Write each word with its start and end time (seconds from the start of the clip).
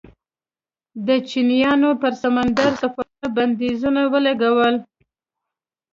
د 1.07 1.09
چینایانو 1.29 1.89
پر 2.01 2.13
سمندري 2.23 2.71
سفرونو 2.81 3.27
بندیزونه 3.37 4.01
ولګول. 4.13 4.75